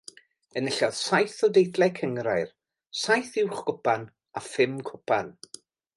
[0.59, 2.49] Enillodd saith o deitlau cynghrair,
[3.03, 4.09] saith uwch-gwpan
[4.43, 5.35] a phum cwpan.